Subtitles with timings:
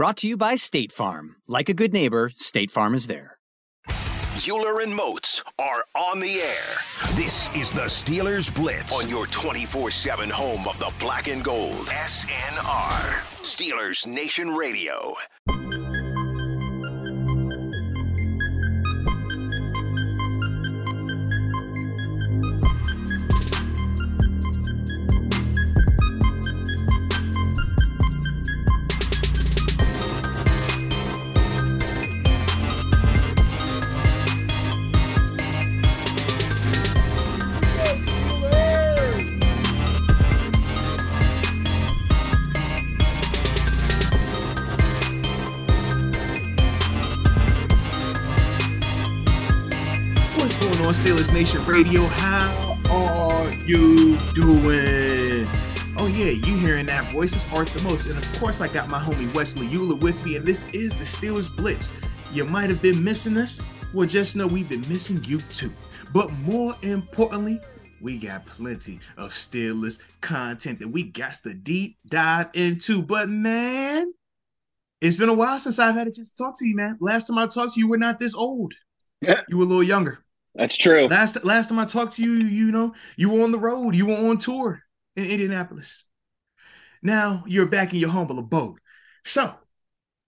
[0.00, 1.36] Brought to you by State Farm.
[1.46, 3.36] Like a good neighbor, State Farm is there.
[4.48, 7.16] Euler and Moats are on the air.
[7.16, 11.74] This is the Steelers Blitz on your 24 7 home of the black and gold.
[11.88, 13.20] SNR.
[13.42, 15.12] Steelers Nation Radio.
[51.32, 52.02] Nation Radio.
[52.06, 55.46] How are you doing?
[55.96, 58.98] Oh yeah, you hearing that voice is the Moats, and of course I got my
[58.98, 61.92] homie Wesley Euler with me, and this is the Steelers Blitz.
[62.32, 63.60] You might have been missing us.
[63.94, 65.72] Well, just know we've been missing you too.
[66.12, 67.60] But more importantly,
[68.00, 73.02] we got plenty of Steelers content that we got to deep dive into.
[73.02, 74.12] But man,
[75.00, 76.98] it's been a while since I've had a chance to talk to you, man.
[77.00, 78.74] Last time I talked to you, you were not this old.
[79.20, 79.42] Yeah.
[79.48, 80.24] You were a little younger.
[80.54, 81.06] That's true.
[81.06, 84.06] Last last time I talked to you, you know, you were on the road, you
[84.06, 84.82] were on tour
[85.16, 86.06] in Indianapolis.
[87.02, 88.78] Now you're back in your humble abode.
[89.24, 89.54] So,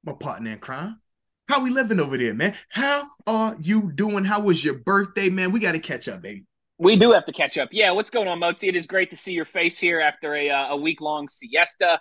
[0.04, 1.00] my partner in crime,
[1.48, 2.54] how we living over there, man?
[2.68, 4.24] How are you doing?
[4.24, 5.52] How was your birthday, man?
[5.52, 6.44] We got to catch up, baby.
[6.78, 7.68] We do have to catch up.
[7.72, 8.68] Yeah, what's going on, Moti?
[8.68, 12.00] It is great to see your face here after a uh, a week long siesta.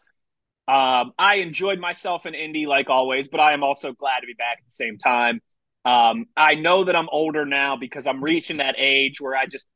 [0.67, 4.33] Um, I enjoyed myself in Indy like always, but I am also glad to be
[4.33, 5.41] back at the same time.
[5.83, 9.67] Um, I know that I'm older now because I'm reaching that age where I just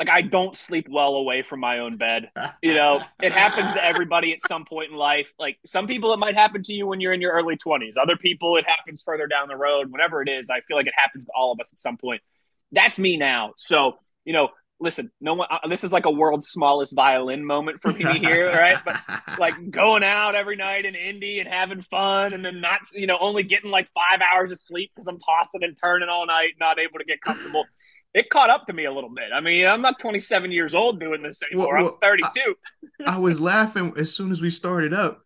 [0.00, 2.30] like I don't sleep well away from my own bed.
[2.62, 5.34] You know, it happens to everybody at some point in life.
[5.38, 7.98] Like some people, it might happen to you when you're in your early 20s.
[8.00, 9.92] Other people, it happens further down the road.
[9.92, 12.22] Whatever it is, I feel like it happens to all of us at some point.
[12.72, 13.52] That's me now.
[13.56, 14.48] So, you know,
[14.80, 15.48] listen, no one.
[15.50, 18.78] Uh, this is like a world's smallest violin moment for me here, right?
[18.84, 18.96] But
[19.38, 23.18] like going out every night in Indy and having fun, and then not, you know,
[23.20, 26.78] only getting like five hours of sleep because I'm tossing and turning all night, not
[26.78, 27.64] able to get comfortable.
[28.14, 29.26] It caught up to me a little bit.
[29.32, 31.76] I mean, I'm not 27 years old doing this anymore.
[31.76, 32.56] Well, well, I'm 32.
[33.06, 35.20] I, I was laughing as soon as we started up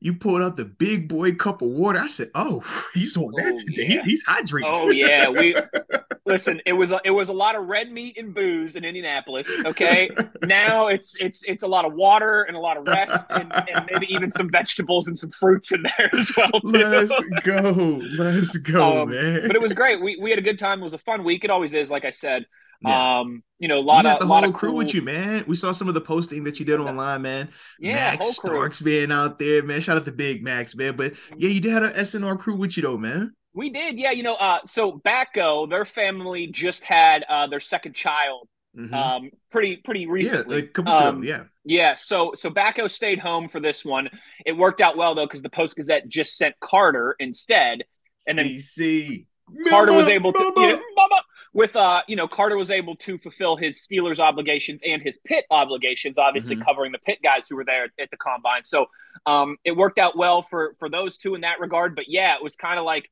[0.00, 1.98] you pulled out the big boy cup of water.
[1.98, 2.62] I said, "Oh,
[2.94, 3.94] he's on that oh, today.
[3.94, 4.02] Yeah.
[4.04, 5.54] He's hydrating." Oh yeah, we
[6.26, 6.60] listen.
[6.66, 9.50] It was a, it was a lot of red meat and booze in Indianapolis.
[9.64, 10.10] Okay,
[10.42, 13.88] now it's it's it's a lot of water and a lot of rest and, and
[13.90, 16.60] maybe even some vegetables and some fruits in there as well.
[16.60, 16.72] Too.
[16.72, 19.46] Let's go, let's go, um, man.
[19.46, 20.02] But it was great.
[20.02, 20.80] We we had a good time.
[20.80, 21.44] It was a fun week.
[21.44, 21.90] It always is.
[21.90, 22.46] Like I said.
[22.82, 23.20] Yeah.
[23.20, 24.78] Um, you know, a lot you of the lot whole of crew cool...
[24.78, 25.44] with you, man.
[25.46, 27.48] We saw some of the posting that you did online, man.
[27.80, 29.80] Yeah, Max Starks being out there, man.
[29.80, 30.96] Shout out to Big Max, man.
[30.96, 33.34] But yeah, you did have an SNR crew with you though, man.
[33.54, 34.10] We did, yeah.
[34.10, 38.92] You know, uh, so Batko, their family just had uh, their second child, mm-hmm.
[38.92, 40.58] um, pretty pretty recently.
[40.58, 41.44] Yeah, a couple um, yeah.
[41.64, 44.10] Yeah, so so Batko stayed home for this one.
[44.44, 47.84] It worked out well though because the Post Gazette just sent Carter instead,
[48.28, 49.26] and then CC.
[49.70, 50.52] Carter was able to.
[50.56, 51.22] You know, mama,
[51.56, 55.46] with uh, you know, Carter was able to fulfill his Steelers obligations and his pit
[55.50, 56.64] obligations, obviously mm-hmm.
[56.64, 58.62] covering the pit guys who were there at the combine.
[58.62, 58.86] So
[59.24, 61.96] um, it worked out well for for those two in that regard.
[61.96, 63.10] But yeah, it was kind of like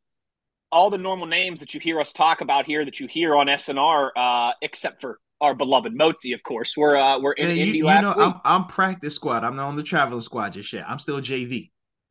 [0.71, 3.47] all the normal names that you hear us talk about here that you hear on
[3.47, 6.77] SNR, uh, except for our beloved Motzi, of course.
[6.77, 8.35] We're uh, we're in Indy you, last know, week.
[8.45, 9.43] I'm, I'm practice squad.
[9.43, 10.85] I'm not on the traveling squad just yet.
[10.87, 11.71] I'm still JV.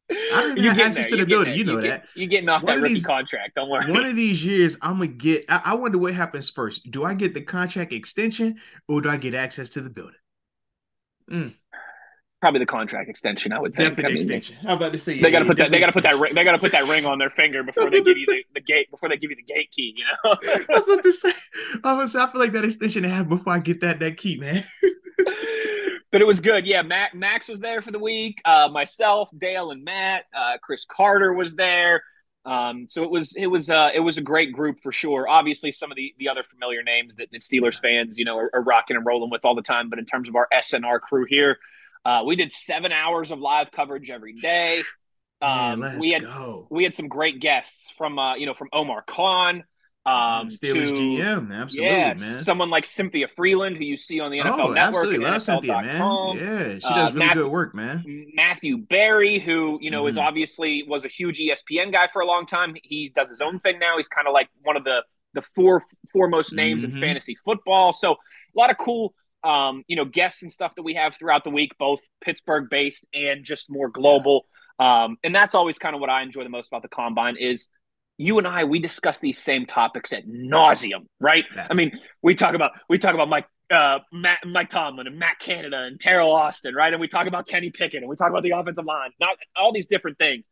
[0.10, 1.20] I don't even have access there.
[1.20, 1.56] to the building.
[1.56, 2.04] You know you that.
[2.16, 3.56] you're getting off one that rookie these, contract.
[3.56, 3.92] Don't worry.
[3.92, 5.46] One of these years, I'm gonna get.
[5.50, 6.92] I, I, wonder what happens first.
[6.92, 10.16] Do I get the contract extension or do I get access to the building?
[11.32, 11.54] Mm.
[12.42, 13.92] Probably the contract extension, I would think.
[13.92, 14.58] Definite I mean, extension.
[14.58, 15.18] How about to say?
[15.22, 15.72] They got to put that.
[15.72, 16.22] They got to definite put that.
[16.22, 18.44] Ring, they got to put that ring on their finger before they give you the,
[18.56, 18.92] the gate.
[18.92, 20.36] Before they give you the gate key, you know.
[20.68, 21.32] That's what to say.
[21.86, 22.14] I was.
[22.18, 24.66] I feel like that extension to have before I get that that key, man.
[26.13, 26.65] but it was good.
[26.65, 28.39] Yeah, Mac, Max was there for the week.
[28.45, 30.25] Uh, myself, Dale, and Matt.
[30.33, 32.04] Uh, Chris Carter was there.
[32.45, 35.27] Um, so it was it was uh, it was a great group for sure.
[35.27, 38.50] Obviously, some of the the other familiar names that the Steelers fans you know are,
[38.54, 39.89] are rocking and rolling with all the time.
[39.89, 41.57] But in terms of our SNR crew here,
[42.06, 44.83] uh, we did seven hours of live coverage every day.
[45.42, 46.68] Man, Um, let's we had go.
[46.69, 49.63] we had some great guests from uh, you know from Omar Khan.
[50.06, 52.16] Um, Steelers to, GM, absolutely, yeah, man.
[52.18, 55.42] someone like Cynthia Frelund, who you see on the NFL oh, Network absolutely, and love
[55.42, 56.36] Cynthia, man.
[56.36, 58.04] Yeah, she Uh, does really Matthew- good work, man.
[58.34, 60.24] Matthew Berry, who you know is Mhm.
[60.28, 62.76] obviously was a huge ESPN guy for a long time.
[62.84, 63.96] He does his own thing now.
[63.96, 65.04] He's kind of like one of the
[65.34, 66.94] the four foremost names Mhm.
[66.96, 67.92] in fantasy football.
[67.94, 68.18] So a
[68.56, 71.72] lot of cool, um, you know, guests and stuff that we have throughout the week,
[71.80, 74.48] both Pittsburgh based and just more global.
[74.80, 77.70] Um, and that's always kind of what I enjoy the most about the combine is
[78.18, 81.45] you and I we discuss these same topics at nauseum, right?
[81.56, 85.39] I mean, we talk about we talk about Mike uh, Matt, Mike Tomlin and Matt
[85.39, 86.94] Canada and Teryl Austin, right?
[86.94, 89.71] And we talk about Kenny Pickett and we talk about the offensive line, not all
[89.71, 90.48] these different things.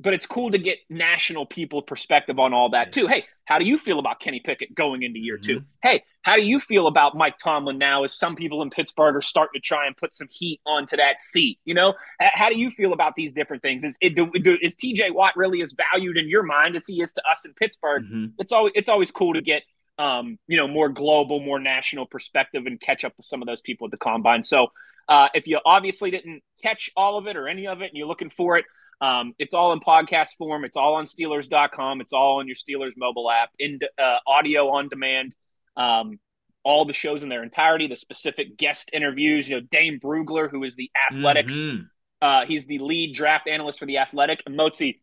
[0.00, 3.06] But it's cool to get national people perspective on all that too.
[3.06, 5.62] Hey, how do you feel about Kenny Pickett going into year two?
[5.82, 8.04] Hey, how do you feel about Mike Tomlin now?
[8.04, 11.20] As some people in Pittsburgh are starting to try and put some heat onto that
[11.20, 13.84] seat, you know, how do you feel about these different things?
[13.84, 15.10] Is it, do, do, is T.J.
[15.10, 18.04] Watt really as valued in your mind as he is to us in Pittsburgh?
[18.04, 18.32] Mhm.
[18.38, 19.64] it's always it's always cool to get
[19.98, 23.60] um, you know more global, more national perspective and catch up with some of those
[23.60, 24.42] people at the combine.
[24.42, 24.68] So
[25.08, 28.06] uh, if you obviously didn't catch all of it or any of it, and you're
[28.06, 28.64] looking for it,
[29.00, 30.64] um, it's all in podcast form.
[30.64, 32.00] It's all on Steelers.com.
[32.00, 35.34] It's all on your Steelers mobile app, in uh, audio on demand.
[35.76, 36.18] Um,
[36.62, 39.48] all the shows in their entirety, the specific guest interviews.
[39.48, 41.86] You know, Dane Brugler, who is the athletics Mhm.
[42.20, 44.42] uh, he's the lead draft analyst for the Athletic.
[44.44, 45.00] And Motzi,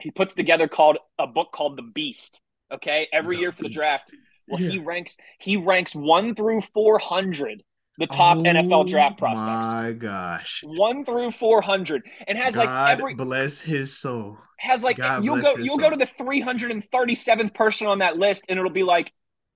[0.00, 2.40] he puts together called a book called The Beast.
[2.72, 4.10] Okay, every The year for the draft.
[4.48, 4.70] Well, Yeah.
[4.70, 7.62] he ranks he ranks one through four hundred
[7.98, 9.76] the top NFL draft Oh prospects.
[9.84, 10.66] My gosh.
[10.66, 14.38] One through four hundred, and has God like every bless his soul.
[14.58, 15.78] has like God you'll go you'll soul.
[15.78, 18.82] go to the three hundred and thirty seventh person on that list, and it'll be
[18.84, 19.12] like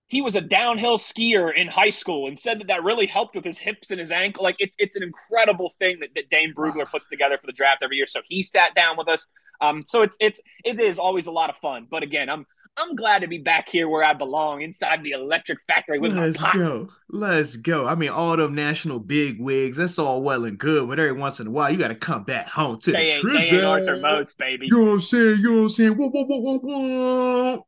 [0.08, 3.44] he was a downhill skier in high school and said that that really helped with
[3.44, 4.42] his hips and his ankle.
[4.42, 6.90] Like it's it's an incredible thing that, that Dane Brugler Wow.
[6.90, 8.06] puts together for the draft every year.
[8.06, 9.28] So he sat down with us.
[9.60, 11.86] Um, so it's it's it is always a lot of fun.
[11.90, 12.46] But again, I'm
[12.80, 16.40] I'm glad to be back here where I belong, inside the electric factory with Let's
[16.40, 16.56] my pot.
[16.58, 16.88] go.
[17.10, 17.86] Let's go.
[17.86, 21.40] I mean, all them national big wigs, that's all well and good, but every once
[21.40, 23.64] in a while, you got to come back home to They the ain't, they ain't
[23.64, 23.96] Arthur.
[23.98, 24.66] Moats, baby.
[24.66, 25.36] You know what I'm saying?
[25.38, 25.92] You know what I'm saying?
[25.94, 27.66] Whoa, whoa, whoa, whoa, whoa.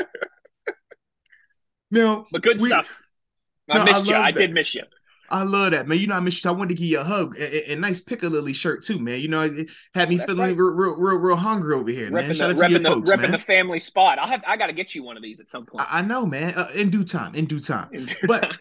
[1.90, 2.88] now, But good we- stuff.
[3.70, 4.14] I No, I missed you.
[4.14, 4.38] I that.
[4.38, 4.82] did miss you.
[5.30, 5.98] I love that, man.
[5.98, 6.50] You know, I miss you.
[6.50, 7.36] I wanted to give you a hug.
[7.38, 9.20] and, a- a nice Piccadilly shirt, too, man.
[9.20, 10.56] You know, it had me That's feeling right.
[10.56, 12.32] real, real, real, real hungry over here, man.
[12.34, 13.30] Shout the, out to your the, folks, repping man.
[13.30, 14.18] the family spot.
[14.18, 15.86] I'll have I got to get you one of these at some point.
[15.90, 16.54] I, I know, man.
[16.54, 17.88] Uh, in due time, in due time.
[18.26, 18.58] But-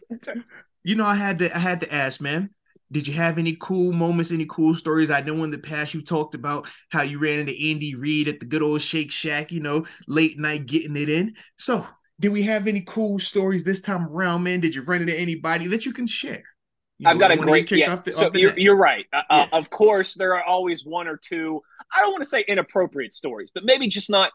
[0.86, 2.50] You know, I had to, I had to ask, man.
[2.92, 5.10] Did you have any cool moments, any cool stories?
[5.10, 8.40] I know in the past you talked about how you ran into Andy Reid at
[8.42, 11.36] the good old Shake Shack, you know, late night getting it in.
[11.58, 11.88] So,
[12.20, 14.60] did we have any cool stories this time around, man?
[14.60, 16.44] Did you run into anybody that you can share?
[17.04, 17.96] You I've know, got a great yeah.
[17.98, 19.06] the- so you're, you're right.
[19.12, 19.58] Uh, uh, Yeah.
[19.60, 21.62] of course, there are always one or two.
[21.94, 24.32] I don't want to say inappropriate stories, but maybe just not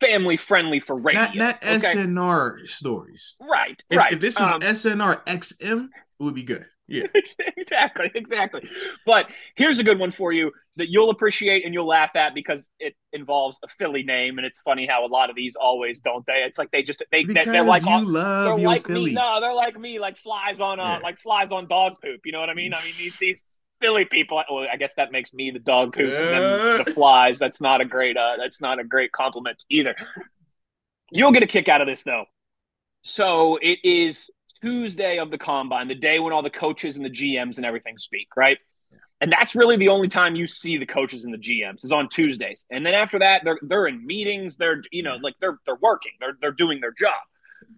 [0.00, 1.22] family friendly for radio.
[1.22, 1.76] not not okay?
[1.94, 3.36] SNR stories.
[3.40, 4.12] right, If, right.
[4.12, 6.66] if this was Um, SNR XM, it would be good.
[6.88, 7.06] Yeah.
[7.56, 8.68] exactly, exactly.
[9.06, 12.68] But here's a good one for you that you'll appreciate and you'll laugh at because
[12.78, 16.26] it involves a Philly name, and it's funny how a lot of these always don't
[16.26, 16.42] they?
[16.44, 19.06] It's like they just they Because they're like you all- love they're like Philly.
[19.06, 19.12] me.
[19.12, 20.98] No, they're like me, like flies on uh, Yeah.
[20.98, 22.20] like flies on dog poop.
[22.24, 22.72] You know what I mean?
[22.74, 23.42] I mean these these
[23.80, 24.42] Philly people.
[24.50, 27.38] Well, I guess that makes me the dog poop, and then the flies.
[27.38, 28.16] That's not a great.
[28.16, 29.94] Uh, that's not a great compliment either.
[31.10, 32.24] You'll get a kick out of this though.
[33.02, 34.30] So it is
[34.62, 37.98] Tuesday of the combine, the day when all the coaches and the GMs and everything
[37.98, 38.58] speak, right?
[39.20, 42.08] And that's really the only time you see the coaches and the GMs is on
[42.08, 42.66] Tuesdays.
[42.70, 44.56] And then after that, they're they're in meetings.
[44.56, 46.12] They're you know like they're they're working.
[46.20, 47.20] They're they're doing their job.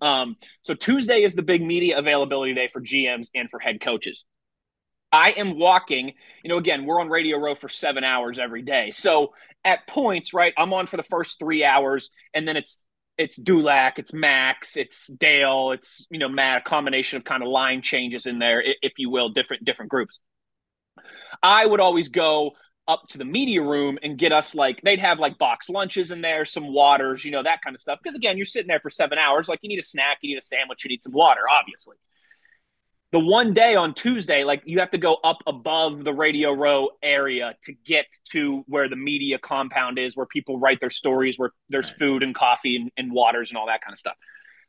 [0.00, 4.24] Um, so Tuesday is the big media availability day for GMs and for head coaches.
[5.12, 6.14] I am walking.
[6.42, 8.90] You know, again, we're on Radio Row for seven hours every day.
[8.90, 12.78] So at points, right, I'm on for the first three hours, and then it's
[13.16, 17.48] it's Dulac, it's Max, it's Dale, it's you know Matt, a combination of kind of
[17.48, 20.20] line changes in there, if you will, different different groups.
[21.42, 22.52] I would always go
[22.86, 26.20] up to the media room and get us like they'd have like box lunches in
[26.20, 27.98] there, some waters, you know, that kind of stuff.
[28.02, 30.38] Because again, you're sitting there for seven hours, like you need a snack, you need
[30.38, 31.96] a sandwich, you need some water, obviously.
[33.14, 36.88] The one day on Tuesday, like you have to go up above the Radio Row
[37.00, 41.52] area to get to where the media compound is, where people write their stories, where
[41.68, 41.98] there's Right.
[42.00, 44.16] food and coffee and, and waters and all that kind of stuff.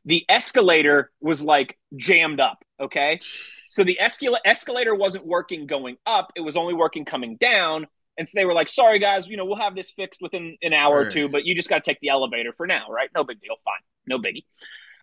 [0.04, 2.64] The escalator was like jammed up.
[2.78, 3.18] Okay.
[3.66, 7.88] So the escal- escalator wasn't working going up, it was only working coming down.
[8.16, 10.72] And so they were like, sorry, guys, you know, we'll have this fixed within an
[10.72, 13.10] hour or two, but you just got to take the elevator for now, right?
[13.12, 13.56] No big deal.
[13.64, 13.80] Fine.
[14.06, 14.44] No biggie.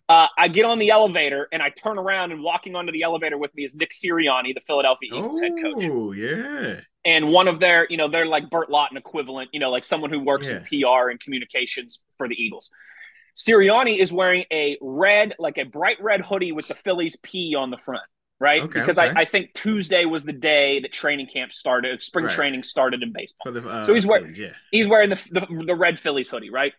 [0.06, 3.38] Uh, I get on the elevator and I turn around and walking onto the elevator
[3.38, 5.84] with me is Nick Sirianni, the Philadelphia Eagles head coach.
[5.84, 6.80] Oh, yeah.
[7.06, 10.10] And one of their, you know, they're like Burt Lauten equivalent, you know, like someone
[10.10, 12.70] who works in PR and communications for the Eagles.
[13.36, 17.70] Sirianni is wearing a red, like a bright red hoodie with the Phillies P on
[17.70, 18.04] the front,
[18.38, 18.62] right?
[18.62, 19.08] Okay, because okay.
[19.08, 22.34] I, I think Tuesday was the day that training camp started, spring Right.
[22.34, 23.52] training started in baseball.
[23.52, 24.52] The, uh, so he's wearing Phillies, yeah.
[24.70, 26.74] he's wearing the, the the red Phillies hoodie, right?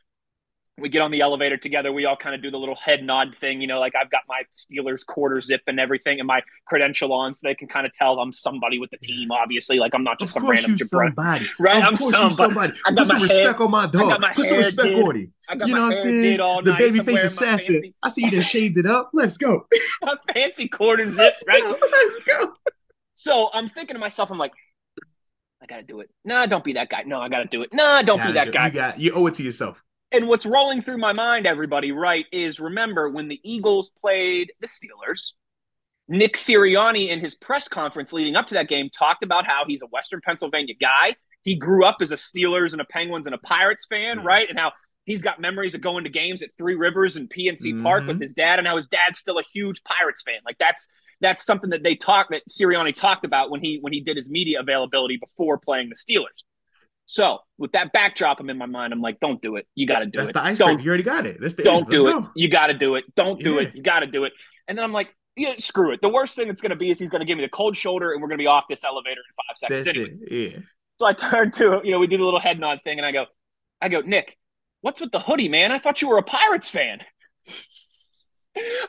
[0.78, 1.94] We get on the elevator together.
[1.94, 4.24] We all kind of do the little head nod thing, you know, like I've got
[4.28, 7.94] my Steelers quarter zip and everything, and my credential on, so they can kind of
[7.94, 9.32] tell I'm somebody with the team.
[9.32, 11.08] Obviously, like I'm not Of just some random you jabron.
[11.16, 11.46] somebody.
[11.60, 12.36] Right, Of I'm course somebody.
[12.36, 12.74] somebody.
[12.86, 14.22] I got Put some my respect hair- on my I got dog.
[14.22, 15.04] my Put some respect did.
[15.06, 15.34] on him.
[15.48, 16.38] I got You know my what I'm saying?
[16.38, 16.78] The nice.
[16.80, 17.74] baby face assassin.
[17.76, 19.12] fancy- I see you done shaved it up.
[19.14, 19.68] Let's go.
[20.02, 21.62] my fancy quarter zip, Let's right?
[21.64, 21.78] go.
[21.92, 22.54] Let's go.
[23.16, 24.52] So I'm thinking to myself, I'm like,
[25.64, 26.10] I gotta do it.
[26.26, 27.04] Nah, don't be that guy.
[27.06, 27.70] No, I gotta do it.
[27.72, 28.66] Nah, don't be that guy.
[28.68, 29.82] You got you owe it to yourself.
[30.16, 34.68] And what's rolling through my mind, everybody, right, is remember when the Eagles played the
[34.68, 35.34] Steelers,
[36.08, 39.82] Nick Sirianni in his press conference leading up to that game talked about how he's
[39.82, 41.16] a Western Pennsylvania guy.
[41.44, 44.24] He grew up as a Steelers and a Penguins and a Pirates fan, Yeah.
[44.26, 44.50] right?
[44.50, 44.72] And how
[45.06, 48.08] he's got memories of going to games at Three Rivers and PNC Park Mhm.
[48.08, 50.40] with his dad, and how his dad's still a huge Pirates fan.
[50.46, 50.88] Like that's
[51.22, 54.30] that's something that they talked that Sirianni talked about when he when he did his
[54.30, 56.44] media availability before playing the Steelers.
[57.06, 58.92] So with that backdrop, I'm in my mind.
[58.94, 59.68] I'm like, don't do it.
[59.76, 60.34] You got to do That's it.
[60.34, 60.82] That's the icebreaker.
[60.82, 61.38] You already got it.
[61.40, 61.92] That's the don't end.
[61.92, 62.12] do it.
[62.12, 62.30] Go.
[62.36, 63.04] You got to do it.
[63.16, 63.62] Don't do Yeah.
[63.62, 63.76] it.
[63.76, 64.34] You got to do it.
[64.68, 66.02] And then I'm like, yeah, screw it.
[66.02, 67.76] The worst thing that's going to be is he's going to give me the cold
[67.78, 69.86] shoulder, and we're going to be off this elevator in five seconds.
[69.86, 70.18] That's anyway.
[70.22, 70.54] it.
[70.54, 70.60] Yeah.
[71.00, 73.12] So I turned to you know we did a little head nod thing, and I
[73.12, 73.26] go,
[73.82, 74.38] I go, Nick,
[74.82, 75.72] what's with the hoodie, man?
[75.74, 77.00] I thought you were a Pirates fan.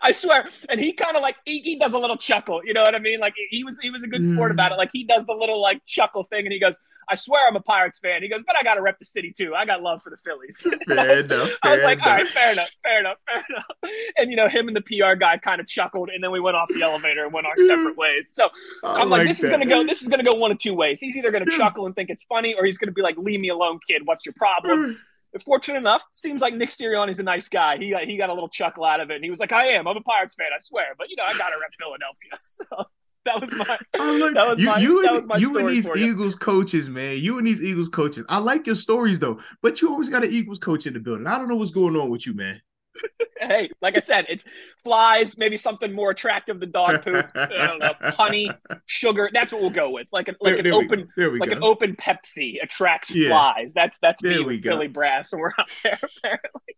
[0.02, 2.85] I swear, and he kind of like he, he does a little chuckle, you know
[2.85, 3.18] what I mean?
[3.20, 4.54] Like he was he was a good sport Mm.
[4.54, 4.76] about it.
[4.76, 7.61] Like he does the little like chuckle thing, and he goes, "I swear I'm a
[7.61, 9.54] Pirates fan." He goes, "But I got to rep the city too.
[9.56, 11.50] I got love for the Phillies." I Fair was- enough.
[11.62, 13.92] I was like, all right, fair enough, fair enough, fair enough.
[14.18, 16.56] And you know, him and the PR guy kind of chuckled, and then we went
[16.56, 18.30] off the elevator and went our separate ways.
[18.30, 18.49] So
[18.85, 21.00] I I'm like, this is gonna go, this is gonna go one of two ways.
[21.00, 23.49] He's either gonna chuckle and think it's funny, or he's gonna be like, "Leave me
[23.49, 24.02] alone, kid.
[24.04, 24.99] What's your problem?"
[25.43, 27.78] Fortunate enough, seems like Nick Sirianni's a nice guy.
[27.78, 29.66] He got he got a little chuckle out of it, and he was like, "I
[29.66, 29.87] am.
[29.87, 30.49] I'm a Pirates fan.
[30.55, 32.85] I swear, but you know, I got to rep Philadelphia." So
[33.26, 35.69] that was my like that was you, my you, that and, was my you and
[35.69, 36.11] these for you.
[36.11, 37.19] Eagles coaches, man.
[37.19, 38.25] You and these Eagles coaches.
[38.28, 41.26] I like your stories though, but you always got an Eagles coach in the building.
[41.26, 42.61] I don't know what's going on with you, man.
[43.41, 44.45] Hey, like I said, it's
[44.79, 47.26] flies, maybe something more attractive than dog poop.
[47.35, 48.50] I don't know, honey,
[48.87, 49.29] sugar.
[49.33, 50.09] That's what we'll go with.
[50.12, 51.09] Like an like There- an there open.
[51.17, 51.57] We like go.
[51.57, 53.29] an open Pepsi attracts Yeah.
[53.29, 53.75] flies.
[53.75, 54.71] That's that's There me we with go.
[54.71, 55.93] Philly brass, and we're out there.
[56.03, 56.76] apparently.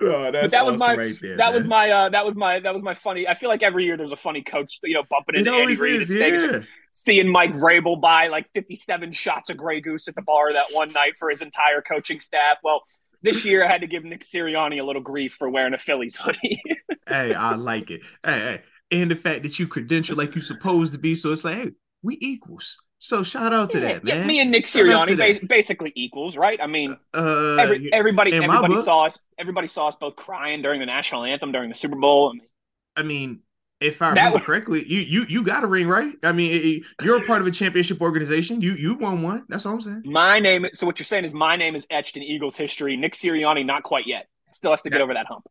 [0.00, 1.36] oh, that's that was awesome my- right there.
[1.36, 3.28] that was my uh, that was my that was my funny.
[3.28, 5.96] I feel like every year there's a funny coach, you know, bumping into Andy Reid
[5.96, 6.60] at is, stage, yeah.
[6.92, 10.88] seeing Mike Vrabel buy like 57 shots of Grey Goose at the bar that one
[10.94, 12.58] night for his entire coaching staff.
[12.64, 12.82] Well,
[13.22, 16.16] this year I had to give Nick Sirianni a little grief for wearing a Phillies
[16.16, 16.60] hoodie.
[17.08, 18.02] hey, I like it.
[18.24, 21.44] Hey, hey, and the fact that you credential like you supposed to be, so it's
[21.44, 21.70] like, hey,
[22.02, 22.78] we equals.
[22.98, 24.26] So shout out to Yeah, that, yeah, man.
[24.28, 26.60] me and Nick Shout Sirianni basically equals, right?
[26.62, 29.18] I mean, uh, every, everybody everybody book- saw us.
[29.38, 32.30] Everybody saw us both crying during the national anthem during the Super Bowl.
[32.30, 32.48] I mean,
[32.94, 33.40] I mean,
[33.82, 36.14] if I remember was- correctly, you you you got a ring, right?
[36.22, 38.60] I mean, it- it- you're a part of a championship organization.
[38.60, 39.44] You you won one.
[39.48, 40.02] That's all I'm saying.
[40.06, 40.66] my name.
[40.72, 42.96] So what you're saying is my name is etched in Eagles history.
[42.96, 44.26] Nick Sirianni, not quite yet.
[44.52, 45.04] Still has to get Yeah.
[45.04, 45.44] over that hump.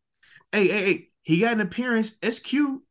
[0.52, 2.18] Hey, hey, hey, he got an appearance.
[2.40, 2.82] Cute.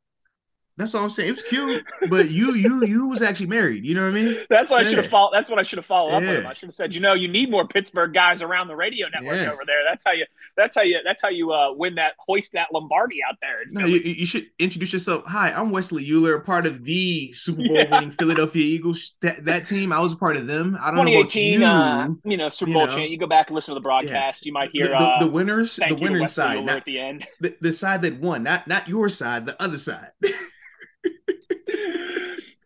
[0.82, 1.30] That's all I'm saying.
[1.30, 3.86] It was cute, but you you you was actually married.
[3.86, 4.36] You know what I mean?
[4.50, 5.32] That's what I should have followed.
[5.32, 6.40] That's what I should have followed up with.
[6.40, 6.48] him.
[6.48, 9.36] I should have said, you know, you need more Pittsburgh guys around the radio network
[9.36, 9.52] Yeah.
[9.52, 9.84] over there.
[9.88, 10.26] That's how you.
[10.58, 11.00] That's how you.
[11.06, 13.60] That's how you uh, win that, hoist that Lombardi out there.
[13.70, 15.24] No, you, you should introduce yourself.
[15.28, 17.92] Hi, I'm Wesley Euler, part of the Super Bowl Yeah.
[17.92, 19.16] winning Philadelphia Eagles.
[19.22, 20.76] That that team, I was a part of them.
[20.82, 21.66] I don't know about 2018, you.
[21.66, 22.96] uh, you know, Super you Bowl know.
[22.96, 23.12] champ.
[23.12, 24.46] You go back and listen to the broadcast.
[24.48, 27.28] You might hear the, uh, the winners, the you winning side, not at the end.
[27.40, 30.10] the, the side that won, not not your side, the other side.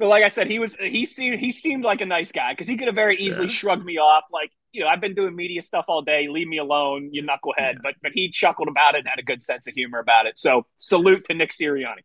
[0.06, 2.68] but like I said, he was he seemed he seemed like a nice guy because
[2.68, 3.54] he could have very easily Yeah.
[3.54, 6.60] shrugged me off, like you know I've been doing media stuff all day, leave me
[6.60, 7.58] alone, you knucklehead.
[7.58, 7.80] Yeah.
[7.82, 10.38] But but he chuckled about it and had a good sense of humor about it.
[10.38, 12.04] So salute to Nick Sirianni.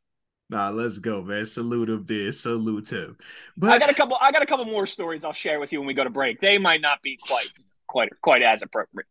[0.49, 1.45] Nah, let's go, man.
[1.45, 3.19] Salute him this, salute him.
[3.59, 5.79] But I got a couple I got a couple more stories I'll share with you
[5.81, 6.41] when we go to break.
[6.41, 7.49] They might not be quite
[7.87, 9.07] quite quite as appropriate.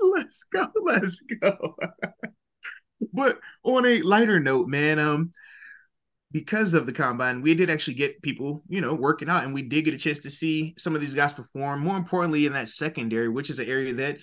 [0.00, 1.76] let's go, let's go.
[3.12, 5.32] but on a lighter note, man, um,
[6.32, 9.62] because of the combine, we did actually get people, you know, working out, and we
[9.62, 11.80] did get a chance to see some of these guys perform.
[11.80, 14.18] More importantly, in that secondary, which is an area that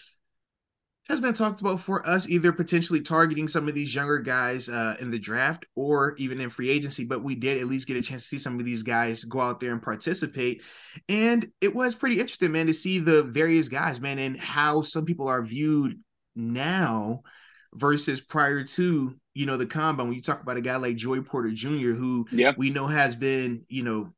[1.10, 4.96] has been talked about for us, either potentially targeting some of these younger guys uh,
[5.02, 7.04] in the draft or even in free agency.
[7.06, 9.42] But we did at least get a chance to see some of these guys go
[9.42, 10.62] out there and participate.
[11.10, 15.04] And it was pretty interesting, man, to see the various guys, man, and how some
[15.04, 16.00] people are viewed
[16.36, 17.24] now
[17.74, 20.08] versus prior to you know the combine.
[20.08, 22.56] When you talk about a guy like Joey Porter Jr., who Yep.
[22.58, 24.14] we know has been you know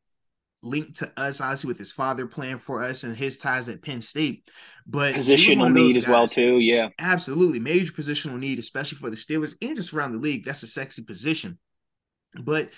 [0.61, 4.01] linked to us, obviously with his father playing for us and his ties at Penn
[4.01, 4.49] State,
[4.87, 6.59] but he was one Positional need as well too.
[6.59, 6.89] Yeah.
[6.99, 10.45] Absolutely, major positional need, especially for the Steelers and just around the league.
[10.45, 11.59] That's a sexy position.
[12.41, 12.69] But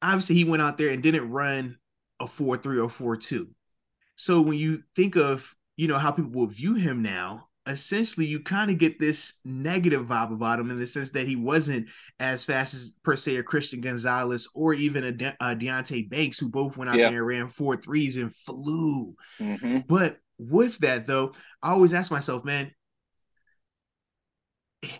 [0.00, 1.78] obviously, he went out there and didn't run
[2.20, 3.48] a 4 3 or 4 2.
[4.16, 8.40] So when you think of, you know, how people will view him now, essentially you
[8.40, 11.88] kind of get this negative vibe about him in the sense that he wasn't
[12.18, 16.38] as fast as per se a Christian Gonzalez or even a, De- a Deonte Banks,
[16.38, 17.10] who both went out Yeah.
[17.10, 19.14] there and ran four threes and flew.
[19.38, 22.72] hmm But with that, though, I always ask myself, man,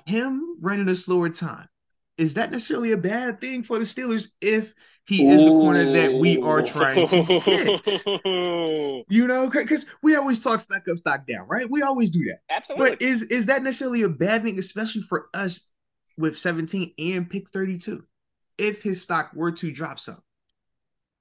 [0.06, 1.68] him running a slower time,
[2.16, 6.14] is that necessarily a bad thing for the Steelers if he is the corner that
[6.14, 9.04] we are trying to get?
[9.08, 11.66] You know, because we always talk stock up, stock down, right?
[11.68, 12.38] We always do that.
[12.50, 12.90] Absolutely.
[12.90, 15.68] But is is that necessarily a bad thing, especially for us
[16.16, 18.04] with 17 and pick 32?
[18.58, 20.22] If his stock were to drop some.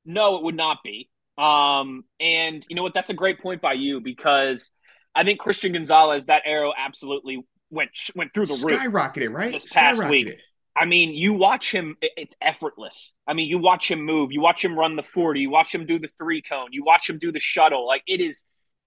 [0.05, 1.09] No, it would not be.
[1.37, 2.93] Um, and you know what?
[2.93, 4.71] That's a great point by you because
[5.15, 8.79] I think Christian Gonzalez, that arrow absolutely went went through the roof.
[8.79, 9.51] Skyrocketed, right?
[9.51, 10.37] This past week.
[10.75, 13.13] I mean, you watch him; it's effortless.
[13.27, 15.85] I mean, you watch him move, you watch him run the forty, you watch him
[15.85, 17.85] do the three cone, you watch him do the shuttle.
[17.87, 18.43] Like it is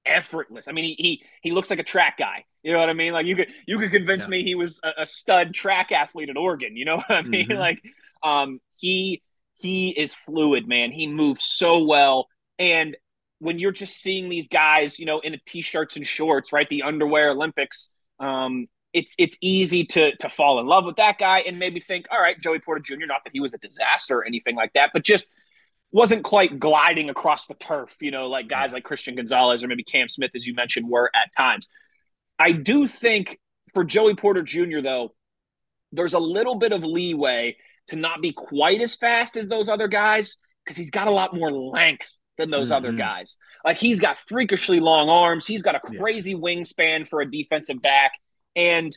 [0.06, 0.68] effortless.
[0.68, 2.44] I mean, he he, he looks like a track guy.
[2.62, 3.12] You know what I mean?
[3.12, 4.30] Like you could you could convince Yeah.
[4.30, 6.76] me he was a, a stud track athlete at Oregon.
[6.76, 7.48] You know what I mean?
[7.48, 7.58] Mhm.
[7.58, 7.82] Like
[8.22, 9.22] um, he
[9.58, 10.90] he is fluid, man.
[10.90, 12.96] He moves so well, and
[13.40, 16.68] when you're just seeing these guys, you know, in a t-shirts and shorts, right?
[16.68, 17.90] The underwear Olympics.
[18.18, 22.06] Um, it's it's easy to to fall in love with that guy and maybe think,
[22.10, 23.06] all right, Joey Porter Jr.
[23.06, 25.28] Not that he was a disaster or anything like that, but just
[25.92, 29.84] wasn't quite gliding across the turf, you know, like guys like Christian Gonzalez or maybe
[29.84, 31.68] Cam Smith, as you mentioned, were at times.
[32.38, 33.38] I do think
[33.74, 34.80] for Joey Porter Jr.
[34.82, 35.14] though,
[35.92, 37.56] there's a little bit of leeway
[37.88, 41.34] to not be quite as fast as those other guys because he's got a lot
[41.34, 42.98] more length than those other Mhm.
[42.98, 43.38] guys.
[43.64, 45.46] Like he's got freakishly long arms.
[45.46, 46.00] He's got a Yeah.
[46.00, 48.12] crazy wingspan for a defensive back.
[48.56, 48.96] And,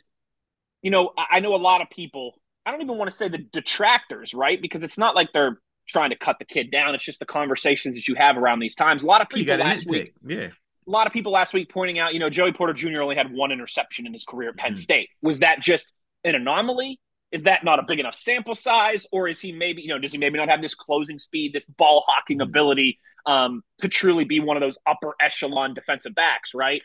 [0.82, 3.38] you know, I know a lot of people, I don't even want to say the
[3.38, 4.60] detractors, right?
[4.60, 6.94] Because it's not like they're trying to cut the kid down.
[6.94, 9.02] It's just the conversations that you have around these times.
[9.02, 10.12] A lot of people last week.
[10.26, 10.48] Yeah.
[10.86, 13.02] a lot of people last week pointing out, you know, Joey Porter Jr.
[13.02, 14.78] only had one interception in his career at Penn Mhm.
[14.78, 15.10] State.
[15.20, 15.92] Was that just
[16.24, 16.98] an anomaly?
[17.30, 20.12] Is that not a big enough sample size, or is he maybe, you know, does
[20.12, 22.44] he maybe not have this closing speed, this ball hawking Mhm.
[22.44, 26.54] ability um, to truly be one of those upper echelon defensive backs?
[26.54, 26.82] Right.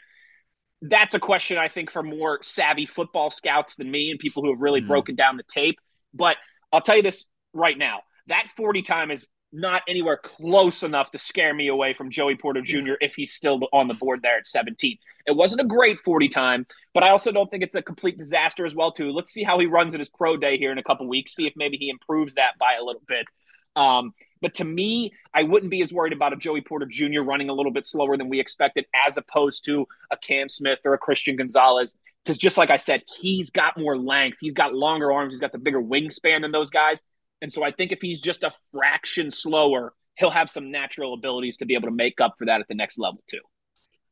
[0.86, 4.50] That's a question I think for more savvy football scouts than me and people who
[4.50, 4.88] have really Mhm.
[4.88, 5.80] broken down the tape.
[6.14, 6.38] But
[6.74, 11.18] I'll tell you this right now: that forty time is not anywhere close enough to
[11.18, 12.96] scare me away from Joey Porter Jr.
[13.00, 14.98] if he's still on the board there at 17.
[15.28, 18.66] It wasn't a great 40 time, but I also don't think it's a complete disaster
[18.66, 19.12] as well too.
[19.12, 21.46] Let's see how he runs at his pro day here in a couple weeks, see
[21.46, 23.28] if maybe he improves that by a little bit.
[23.76, 27.22] Um, but to me, I wouldn't be as worried about a Joey Porter Jr.
[27.22, 30.94] running a little bit slower than we expected, as opposed to a Cam Smith or
[30.94, 31.96] a Christian Gonzalez.
[32.24, 35.52] Because just like I said, he's got more length, he's got longer arms, he's got
[35.52, 37.04] the bigger wingspan than those guys.
[37.42, 41.58] And so I think if he's just a fraction slower, he'll have some natural abilities
[41.58, 43.42] to be able to make up for that at the next level too.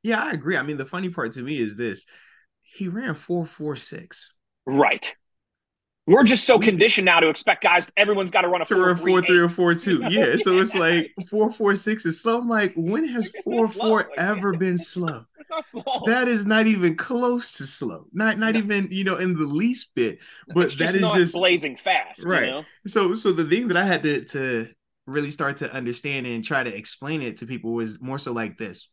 [0.03, 0.57] Yeah, I agree.
[0.57, 2.05] I mean, the funny part to me is this:
[2.61, 4.33] he ran four four six
[4.65, 5.15] Right.
[6.07, 7.91] We're just so conditioned now to expect guys.
[7.95, 10.01] Everyone's got to run a to four, three, four three or four two.
[10.09, 12.39] Yeah, so it's like four four six is slow.
[12.39, 15.25] I'm like, when has four four Like- ever been slow?
[15.63, 15.83] Slow.
[16.05, 18.05] That is not even close to slow.
[18.13, 18.59] Not not No.
[18.59, 20.19] even you know in the least bit.
[20.47, 22.45] But it's that just is not just blazing fast, Right.
[22.45, 22.65] You know?
[22.87, 24.67] so so the thing that I had to to
[25.07, 28.57] really start to understand and try to explain it to people was more so like
[28.57, 28.91] this.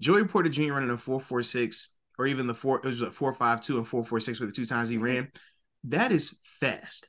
[0.00, 0.72] Joey Porter Jr.
[0.74, 3.76] running a four four six or even the four it was a four five two
[3.78, 5.02] and four four six with the two times he Mhm.
[5.02, 5.28] ran.
[5.84, 7.08] That is fast.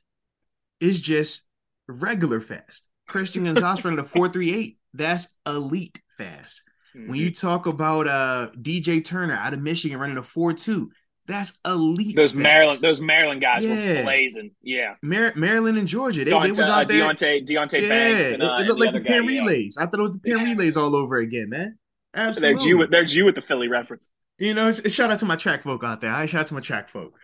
[0.80, 1.42] It's just
[1.88, 2.88] regular fast.
[3.06, 4.78] Christian Gonzalez running a four three eight.
[4.94, 6.62] That's elite fast.
[6.94, 10.90] When you talk about uh DJ Turner out of Michigan running a four two,
[11.26, 12.16] that's elite.
[12.16, 12.42] those fast.
[12.42, 13.98] Maryland, those Maryland guys Yeah.
[13.98, 14.50] were blazing.
[14.62, 17.02] Yeah, Mar- Maryland and Georgia, they, they Deonte, was uh, out there.
[17.02, 19.40] Deonte, Deonte yeah, Banks, and, it- uh, it looked the like the guy, pin yeah.
[19.40, 19.78] relays.
[19.78, 21.78] I thought it was the Penn Relays all over again, man.
[22.14, 22.54] Absolutely.
[22.56, 24.12] There's you, with, there's you with the Philly reference.
[24.38, 26.10] you know, shout out to my track folk out there.
[26.10, 27.14] I shout out to my track folk.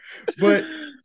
[0.41, 0.65] But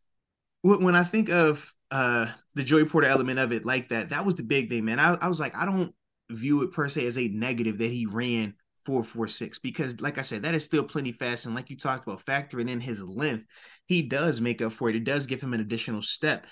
[0.63, 4.09] when I think of uh the Joey Porter element of it like that.
[4.09, 4.99] That was the big thing, man.
[4.99, 5.93] I, I was like, I don't
[6.29, 10.43] view it per se as a negative that he ran 446 because like I said,
[10.43, 11.45] that is still plenty fast.
[11.45, 13.45] And like you talked about, factoring in his length,
[13.85, 14.95] he does make up for it.
[14.95, 16.45] It does give him an additional step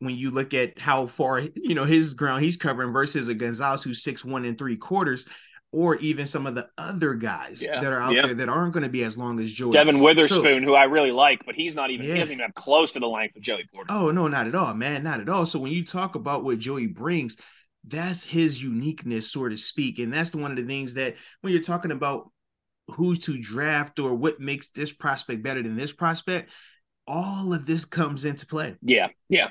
[0.00, 3.82] when you look at how far you know his ground he's covering versus a Gonzalez
[3.82, 5.24] who's six one and three quarters,
[5.72, 7.80] or even some of the other guys yeah.
[7.80, 8.26] that are out yeah.
[8.26, 9.72] there that aren't going to be as long as Joey.
[9.72, 12.14] Devon Witherspoon, so, who I really like, but he's not even yeah.
[12.14, 13.92] he doesn't even have close to the length of Joey Porter.
[13.92, 15.46] Oh no, not at all, man, not at all.
[15.46, 17.36] So when you talk about what Joey brings,
[17.84, 21.62] that's his uniqueness, so to speak, and that's one of the things that when you're
[21.62, 22.30] talking about
[22.88, 26.50] who's to draft or what makes this prospect better than this prospect,
[27.06, 28.76] all of this comes into play.
[28.80, 29.48] Yeah, yeah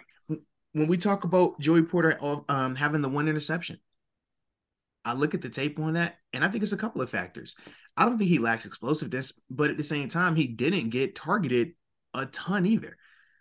[0.77, 2.17] when we talk about Joey Porter
[2.49, 3.79] um, having the one interception,
[5.07, 7.55] I look at the tape on that, and I think it's a couple of factors.
[7.95, 11.73] I don't think he lacks explosiveness, but at the same time, he didn't get targeted
[12.13, 12.97] a ton either.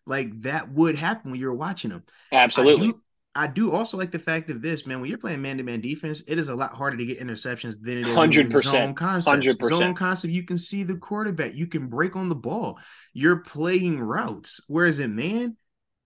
[0.06, 2.04] Like that would happen when you're watching him.
[2.30, 2.86] Absolutely.
[2.86, 3.02] I do,
[3.34, 5.00] I do also like the fact of this, man.
[5.00, 8.06] When you're playing man-to-man defense, it is a lot harder to get interceptions than it
[8.06, 9.34] is hundred percent zone concept.
[9.34, 10.32] Hundred percent zone concept.
[10.32, 11.54] You can see the quarterback.
[11.54, 12.78] You can break on the ball.
[13.12, 14.60] You're playing routes.
[14.68, 15.56] Whereas in man,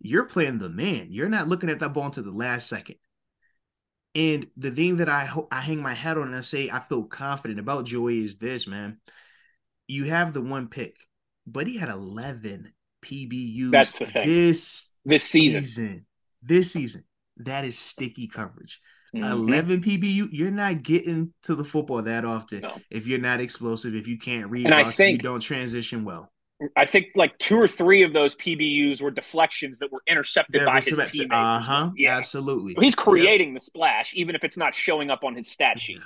[0.00, 1.08] you're playing the man.
[1.10, 2.96] You're not looking at that ball until the last second.
[4.14, 6.80] And the thing that I ho- I hang my hat on and I say I
[6.80, 8.98] feel confident about Joey is this, man.
[9.86, 10.96] You have the one pick,
[11.46, 14.26] but he had 11 PBUs That's the thing.
[14.26, 15.62] this this season.
[15.62, 16.06] season.
[16.42, 17.04] This season.
[17.38, 18.80] That is sticky coverage.
[19.14, 19.24] Mm-hmm.
[19.24, 22.78] 11 PBU, you're not getting to the football that often no.
[22.90, 26.30] if you're not explosive, if you can't read, and I think, you don't transition well.
[26.76, 30.80] I think like two or three of those PBUs were deflections that were intercepted by
[30.80, 31.32] his teammates.
[31.32, 31.66] Uh huh.
[31.68, 31.92] Well.
[31.96, 32.74] Yeah, absolutely.
[32.78, 33.54] He's creating yeah.
[33.54, 36.00] the splash, even if it's not showing up on his stat sheet.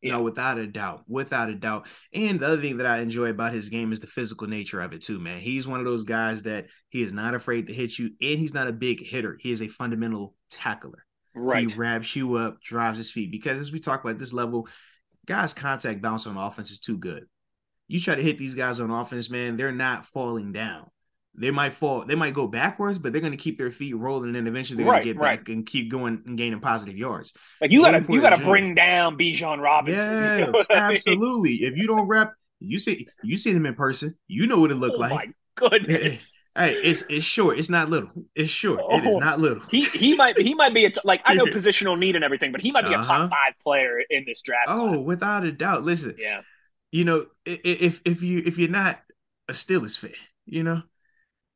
[0.00, 0.12] Yeah.
[0.12, 1.88] No, without a doubt, without a doubt.
[2.14, 4.92] And the other thing that I enjoy about his game is the physical nature of
[4.92, 5.40] it too, man.
[5.40, 8.54] He's one of those guys that he is not afraid to hit you, and he's
[8.54, 9.36] not a big hitter.
[9.40, 11.04] He is a fundamental tackler.
[11.34, 11.68] Right.
[11.68, 13.32] He wraps you up, drives his feet.
[13.32, 14.68] Because as we talk about this level,
[15.26, 17.26] guys' contact bounce on offense is too good
[17.88, 20.88] you try to hit these guys on offense, man, they're not falling down.
[21.34, 24.34] They might fall, they might go backwards, but they're going to keep their feet rolling,
[24.34, 25.38] and eventually they're right, going to get right.
[25.38, 27.32] back and keep going and gaining positive yards.
[27.60, 30.04] Like you got to, you got to bring down Bijan Robinson.
[30.04, 31.50] Yes, you know absolutely.
[31.50, 31.72] I mean?
[31.72, 34.76] If you don't rep, you see, you see him in person, you know what it
[34.76, 35.12] looked oh like.
[35.12, 36.34] My goodness.
[36.56, 37.56] Hey, it's it's short.
[37.56, 38.10] It's not little.
[38.34, 38.80] It's short.
[38.82, 39.62] Oh, it is oh, not little.
[39.70, 42.60] He he might he might be a, like I know positional need and everything, but
[42.60, 43.00] he might be uh-huh.
[43.00, 43.28] a top uh-huh.
[43.28, 44.66] five player in this draft.
[44.66, 45.06] Oh, class.
[45.06, 45.84] without a doubt.
[45.84, 46.40] Listen, yeah,
[46.90, 49.00] you know, if if you if you're not
[49.48, 50.12] a Steelers fan,
[50.46, 50.82] you know,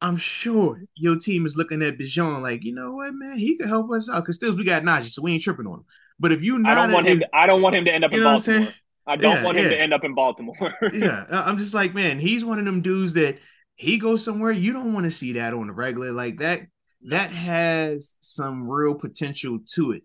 [0.00, 0.84] I'm sure mm-hmm.
[0.94, 4.10] your team is looking at Bijan like, you know what, man, he could help us
[4.10, 5.84] out because still we got Najee, so we ain't tripping on him.
[6.18, 7.20] But if you not, I don't want him.
[7.20, 8.72] To, I don't want him to end up in Baltimore.
[9.06, 9.70] I don't yeah, want him yeah.
[9.70, 10.54] to end up in Baltimore.
[10.92, 13.38] yeah, I'm just like, man, he's one of them dudes that
[13.74, 16.60] he goes somewhere you don't want to see that on the regular like that.
[17.06, 20.02] That has some real potential to it.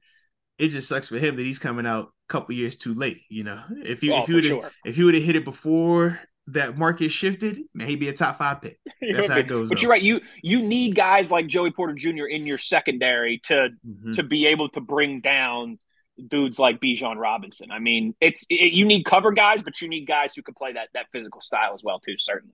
[0.57, 3.21] It just sucks for him that he's coming out couple years too late.
[3.29, 4.71] You know, if you oh, if you would sure.
[4.85, 8.79] if you would have hit it before that market shifted, maybe a top five pick.
[9.01, 9.69] That's how it goes.
[9.69, 9.81] But though.
[9.81, 10.01] you're right.
[10.01, 12.25] You you need guys like Joey Porter Jr.
[12.25, 14.11] in your secondary to mm-hmm.
[14.11, 15.77] to be able to bring down
[16.25, 17.71] dudes like Bijan Robinson.
[17.71, 20.73] I mean, it's it, you need cover guys, but you need guys who can play
[20.73, 22.17] that that physical style as well too.
[22.17, 22.53] Certainly.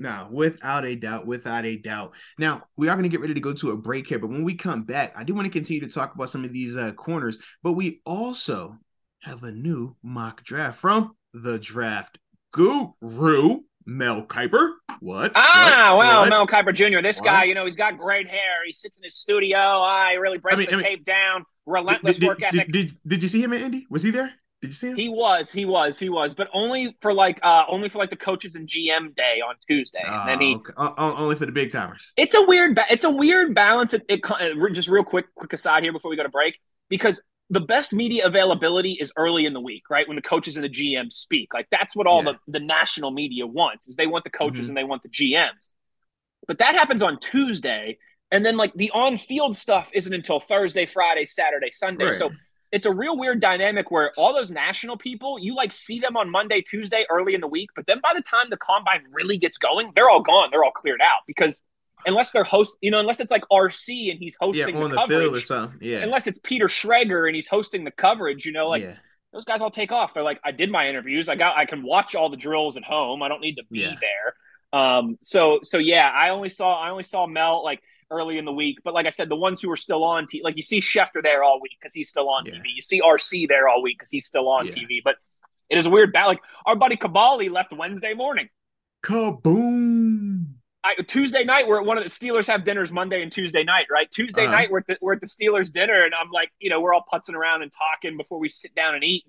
[0.00, 2.14] No, without a doubt, without a doubt.
[2.38, 4.44] Now, we are going to get ready to go to a break here, but when
[4.44, 6.92] we come back, I do want to continue to talk about some of these uh,
[6.92, 8.78] corners, but we also
[9.20, 12.18] have a new mock draft from the draft
[12.52, 14.72] guru, Mel Kiper.
[15.00, 15.32] What?
[15.34, 16.06] Ah, what?
[16.06, 16.28] well, what?
[16.30, 17.02] Mel Kiper Jr.
[17.02, 17.26] This what?
[17.26, 18.64] guy, you know, he's got great hair.
[18.66, 19.58] He sits in his studio.
[19.58, 21.44] I ah, really breaks I mean, the I mean, tape down.
[21.66, 22.70] Relentless did, work ethic.
[22.70, 23.86] Did, did, did, you see him at Indy?
[23.90, 24.32] Was he there?
[24.60, 24.96] Did you see him?
[24.96, 28.16] He was, he was, he was, but only for like, uh only for like the
[28.16, 30.02] coaches and GM day on Tuesday.
[30.04, 30.72] And then he okay.
[30.76, 32.12] uh, only for the big timers.
[32.16, 33.94] It's a weird, ba- it's a weird balance.
[33.94, 34.22] It, it
[34.72, 38.26] just real quick, quick aside here before we go to break because the best media
[38.26, 40.06] availability is early in the week, right?
[40.06, 41.54] When the coaches and the GMs speak.
[41.54, 42.32] Like that's what all yeah.
[42.46, 44.70] the, the national media wants is they want the coaches mm-hmm.
[44.70, 45.74] and they want the GMs.
[46.46, 47.98] But that happens on Tuesday.
[48.30, 52.06] And then like the on-field stuff isn't until Thursday, Friday, Saturday, Sunday.
[52.06, 52.14] Right.
[52.14, 52.30] So
[52.70, 56.30] it's a real weird dynamic where all those national people, you like see them on
[56.30, 59.56] Monday, Tuesday, early in the week, but then by the time the combine really gets
[59.56, 60.50] going, they're all gone.
[60.50, 61.64] They're all cleared out because
[62.06, 64.96] unless they're host, you know, unless it's like RC and he's hosting yeah, the, the
[64.96, 65.78] coverage, or something.
[65.80, 65.98] Yeah.
[65.98, 68.94] Unless it's Peter Schrager and he's hosting the coverage, you know, like yeah.
[69.32, 70.14] those guys all take off.
[70.14, 71.28] They're like, I did my interviews.
[71.28, 73.22] I got, I can watch all the drills at home.
[73.22, 73.96] I don't need to be yeah.
[74.00, 74.80] there.
[74.80, 75.16] Um.
[75.22, 77.80] So, so yeah, I only saw, I only saw Mel like
[78.10, 80.42] early in the week, but like I said, the ones who are still on TV,
[80.42, 82.62] like you see Schefter there all week because he's still on TV.
[82.74, 85.00] You see RC there all week because he's still on TV.
[85.02, 85.16] But
[85.70, 86.26] it is a weird bat.
[86.26, 88.48] Like our buddy Kaboly left Wednesday morning.
[89.04, 90.57] Kaboom!
[90.88, 93.86] I, Tuesday night we're at one of the Steelers have dinners Monday and Tuesday night,
[93.90, 94.10] right?
[94.10, 94.52] Tuesday Uh-huh.
[94.56, 96.94] night we're at, the, we're at the Steelers dinner, and I'm like, you know, we're
[96.94, 99.24] all putzing around and talking before we sit down and eat.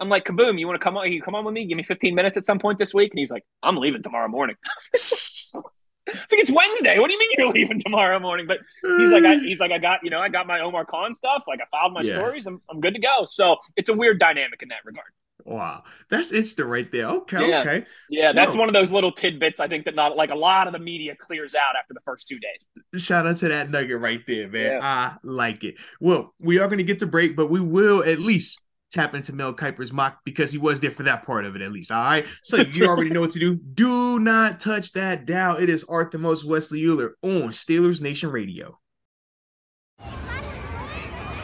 [0.00, 1.10] I'm like, Kaboom, you want to come on?
[1.10, 1.64] You come on with me?
[1.64, 3.10] Give me 15 minutes at some point this week.
[3.12, 4.56] And he's like, I'm leaving tomorrow morning.
[4.92, 6.98] it's like it's Wednesday.
[6.98, 8.46] What do you mean you're leaving tomorrow morning?
[8.46, 8.58] But
[8.96, 11.44] he's like, I, he's like, I got you know, I got my Omar Khan stuff.
[11.48, 12.10] Like I filed my Yeah.
[12.12, 12.46] stories.
[12.46, 13.24] I'm I'm good to go.
[13.26, 15.06] So it's a weird dynamic in that regard.
[15.44, 17.06] Wow, that's instant right there.
[17.06, 17.60] Okay, Yeah.
[17.60, 17.86] okay.
[18.10, 18.60] Yeah, that's No.
[18.60, 21.14] one of those little tidbits I think that not like a lot of the media
[21.16, 22.68] clears out after the first two days.
[23.02, 24.72] Shout out to that nugget right there, man.
[24.72, 24.78] Yeah.
[24.82, 25.76] I like it.
[26.00, 29.34] Well, we are going to get to break, but we will at least tap into
[29.34, 31.92] Mel Kiper's mock because he was there for that part of it, at least.
[31.92, 32.26] All right.
[32.42, 33.54] So you already know what to do.
[33.54, 35.56] Do not touch that dial.
[35.56, 38.78] It is Arthur Moats Wesley Euler on Steelers Nation Radio.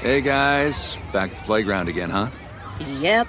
[0.00, 2.28] Hey guys, back at the playground again, huh?
[2.98, 3.28] Yep.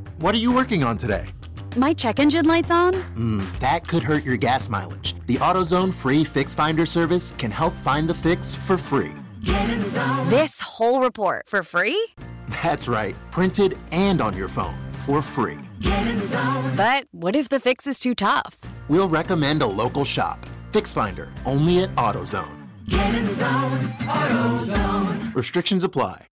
[0.21, 1.25] What are you working on today?
[1.75, 2.93] My check engine light's on?
[2.93, 5.15] Hmm, that could hurt your gas mileage.
[5.25, 9.13] The AutoZone free Fix Finder service can help find the fix for free.
[10.29, 11.99] This whole report for free?
[12.61, 15.57] That's right, printed and on your phone for free.
[15.81, 18.59] But what if the fix is too tough?
[18.89, 20.45] We'll recommend a local shop.
[20.71, 22.59] Fix Finder, only at AutoZone.
[25.33, 26.27] Restrictions apply.